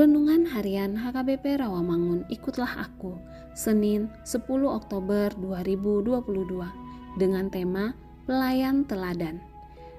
Renungan 0.00 0.48
Harian 0.48 0.96
HKBP 0.96 1.60
Rawamangun 1.60 2.24
Ikutlah 2.32 2.88
Aku 2.88 3.20
Senin 3.52 4.08
10 4.24 4.48
Oktober 4.64 5.28
2022 5.36 7.20
dengan 7.20 7.52
tema 7.52 7.92
Pelayan 8.24 8.88
Teladan. 8.88 9.44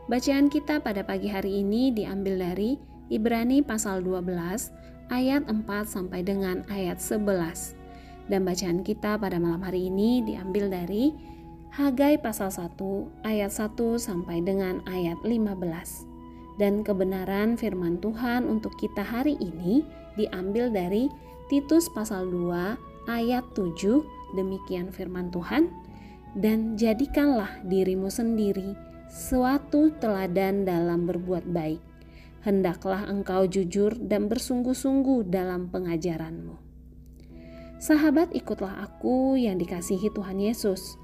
Bacaan 0.10 0.50
kita 0.50 0.82
pada 0.82 1.06
pagi 1.06 1.30
hari 1.30 1.62
ini 1.62 1.94
diambil 1.94 2.42
dari 2.42 2.82
Ibrani 3.14 3.62
pasal 3.62 4.02
12 4.02 5.14
ayat 5.14 5.46
4 5.46 5.70
sampai 5.86 6.26
dengan 6.26 6.66
ayat 6.74 6.98
11 6.98 7.78
dan 8.26 8.42
bacaan 8.42 8.82
kita 8.82 9.22
pada 9.22 9.38
malam 9.38 9.62
hari 9.62 9.86
ini 9.94 10.26
diambil 10.26 10.66
dari 10.66 11.14
Hagai 11.78 12.18
pasal 12.18 12.50
1 12.50 12.74
ayat 13.22 13.54
1 13.54 13.78
sampai 14.02 14.42
dengan 14.42 14.82
ayat 14.90 15.22
15 15.22 16.11
dan 16.60 16.84
kebenaran 16.84 17.56
firman 17.56 18.02
Tuhan 18.04 18.48
untuk 18.50 18.76
kita 18.76 19.04
hari 19.06 19.40
ini 19.40 19.86
diambil 20.20 20.68
dari 20.68 21.08
Titus 21.48 21.92
pasal 21.92 22.28
2 22.32 23.08
ayat 23.12 23.44
7 23.56 24.36
demikian 24.36 24.92
firman 24.92 25.32
Tuhan. 25.32 25.72
Dan 26.32 26.80
jadikanlah 26.80 27.60
dirimu 27.68 28.08
sendiri 28.08 28.72
suatu 29.12 29.92
teladan 30.00 30.64
dalam 30.64 31.04
berbuat 31.04 31.44
baik. 31.44 31.84
Hendaklah 32.48 33.04
engkau 33.12 33.44
jujur 33.52 34.00
dan 34.00 34.32
bersungguh-sungguh 34.32 35.28
dalam 35.28 35.68
pengajaranmu. 35.68 36.56
Sahabat 37.84 38.32
ikutlah 38.32 38.88
aku 38.88 39.36
yang 39.36 39.60
dikasihi 39.60 40.08
Tuhan 40.16 40.40
Yesus. 40.40 40.96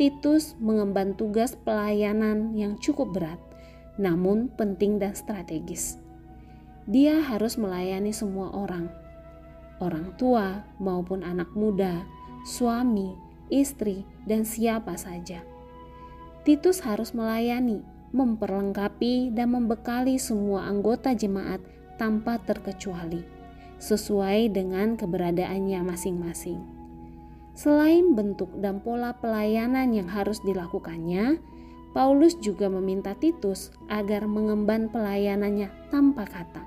Titus 0.00 0.56
mengemban 0.56 1.12
tugas 1.12 1.52
pelayanan 1.52 2.56
yang 2.56 2.80
cukup 2.80 3.12
berat 3.12 3.51
namun 4.00 4.48
penting 4.54 4.96
dan 4.96 5.12
strategis. 5.12 6.00
Dia 6.88 7.22
harus 7.22 7.54
melayani 7.60 8.10
semua 8.10 8.50
orang, 8.50 8.90
orang 9.78 10.14
tua 10.18 10.66
maupun 10.82 11.22
anak 11.22 11.50
muda, 11.54 12.02
suami, 12.42 13.14
istri, 13.52 14.02
dan 14.26 14.42
siapa 14.42 14.98
saja. 14.98 15.42
Titus 16.42 16.82
harus 16.82 17.14
melayani, 17.14 17.86
memperlengkapi, 18.10 19.30
dan 19.30 19.54
membekali 19.54 20.18
semua 20.18 20.66
anggota 20.66 21.14
jemaat 21.14 21.62
tanpa 22.02 22.42
terkecuali, 22.42 23.22
sesuai 23.78 24.50
dengan 24.50 24.98
keberadaannya 24.98 25.80
masing-masing. 25.86 26.58
Selain 27.52 28.16
bentuk 28.16 28.48
dan 28.58 28.80
pola 28.80 29.14
pelayanan 29.14 29.92
yang 29.94 30.08
harus 30.10 30.40
dilakukannya, 30.42 31.38
Paulus 31.92 32.40
juga 32.40 32.72
meminta 32.72 33.12
Titus 33.12 33.68
agar 33.92 34.24
mengemban 34.24 34.88
pelayanannya 34.88 35.68
tanpa 35.92 36.24
kata, 36.24 36.64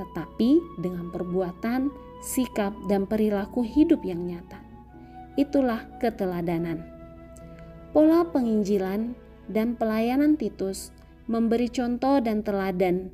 tetapi 0.00 0.80
dengan 0.80 1.12
perbuatan, 1.12 1.92
sikap, 2.24 2.72
dan 2.88 3.04
perilaku 3.04 3.60
hidup 3.60 4.00
yang 4.08 4.24
nyata. 4.24 4.64
Itulah 5.36 5.84
keteladanan. 6.00 6.80
Pola 7.92 8.24
penginjilan 8.24 9.12
dan 9.52 9.76
pelayanan 9.76 10.40
Titus 10.40 10.90
memberi 11.28 11.68
contoh 11.68 12.20
dan 12.24 12.40
teladan 12.40 13.12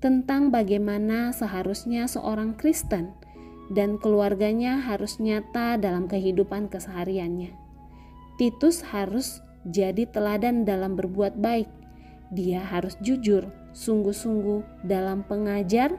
tentang 0.00 0.52
bagaimana 0.52 1.32
seharusnya 1.32 2.04
seorang 2.04 2.56
Kristen 2.56 3.16
dan 3.72 3.98
keluarganya 3.98 4.78
harus 4.78 5.18
nyata 5.18 5.80
dalam 5.80 6.06
kehidupan 6.06 6.68
kesehariannya. 6.70 7.50
Titus 8.36 8.84
harus 8.92 9.40
jadi 9.66 10.06
teladan 10.06 10.62
dalam 10.62 10.94
berbuat 10.94 11.36
baik. 11.38 11.66
Dia 12.30 12.62
harus 12.62 12.94
jujur, 13.02 13.50
sungguh-sungguh 13.74 14.86
dalam 14.86 15.22
pengajar, 15.26 15.94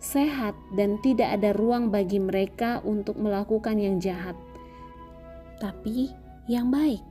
sehat, 0.00 0.56
dan 0.74 0.98
tidak 1.02 1.36
ada 1.38 1.52
ruang 1.54 1.92
bagi 1.92 2.18
mereka 2.18 2.80
untuk 2.82 3.20
melakukan 3.20 3.76
yang 3.78 4.00
jahat, 4.00 4.34
tapi 5.60 6.10
yang 6.50 6.72
baik. 6.72 7.04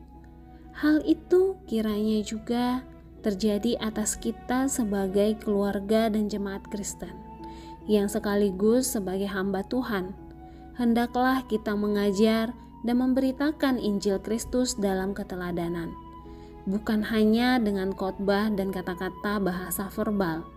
Hal 0.76 1.04
itu 1.04 1.60
kiranya 1.68 2.24
juga 2.24 2.82
terjadi 3.20 3.76
atas 3.84 4.16
kita 4.16 4.72
sebagai 4.72 5.36
keluarga 5.44 6.08
dan 6.08 6.32
jemaat 6.32 6.64
Kristen, 6.72 7.14
yang 7.86 8.08
sekaligus 8.08 8.96
sebagai 8.96 9.28
hamba 9.28 9.64
Tuhan. 9.68 10.16
Hendaklah 10.80 11.44
kita 11.52 11.76
mengajar 11.76 12.56
dan 12.84 13.02
memberitakan 13.04 13.76
Injil 13.80 14.20
Kristus 14.24 14.76
dalam 14.80 15.12
keteladanan, 15.12 15.92
bukan 16.64 17.04
hanya 17.08 17.60
dengan 17.60 17.92
khotbah 17.92 18.48
dan 18.54 18.72
kata-kata 18.72 19.40
bahasa 19.44 19.92
verbal, 19.92 20.48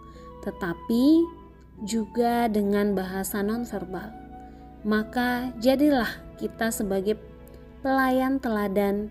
tetapi 0.46 1.26
juga 1.82 2.46
dengan 2.46 2.94
bahasa 2.94 3.42
nonverbal. 3.42 4.14
Maka 4.82 5.54
jadilah 5.62 6.10
kita 6.38 6.70
sebagai 6.74 7.19
pelayan 7.82 8.38
teladan 8.38 9.10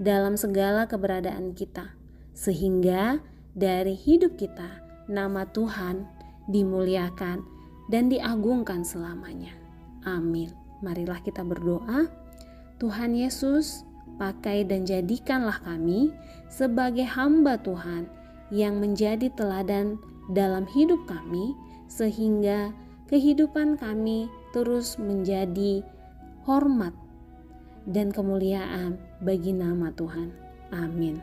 dalam 0.00 0.36
segala 0.36 0.88
keberadaan 0.88 1.52
kita, 1.56 1.92
sehingga 2.32 3.20
dari 3.52 3.92
hidup 3.96 4.40
kita 4.40 4.80
nama 5.08 5.44
Tuhan 5.48 6.08
dimuliakan 6.48 7.44
dan 7.92 8.08
diagungkan 8.08 8.84
selamanya. 8.84 9.52
Amin. 10.08 10.48
Marilah 10.82 11.20
kita 11.22 11.46
berdoa. 11.46 12.21
Tuhan 12.82 13.14
Yesus, 13.14 13.86
pakai 14.18 14.66
dan 14.66 14.82
jadikanlah 14.82 15.62
kami 15.62 16.10
sebagai 16.50 17.06
hamba 17.06 17.54
Tuhan 17.62 18.10
yang 18.50 18.82
menjadi 18.82 19.30
teladan 19.38 20.02
dalam 20.34 20.66
hidup 20.66 20.98
kami, 21.06 21.54
sehingga 21.86 22.74
kehidupan 23.06 23.78
kami 23.78 24.26
terus 24.50 24.98
menjadi 24.98 25.86
hormat 26.42 26.90
dan 27.86 28.10
kemuliaan 28.10 28.98
bagi 29.22 29.54
nama 29.54 29.94
Tuhan. 29.94 30.34
Amin. 30.74 31.22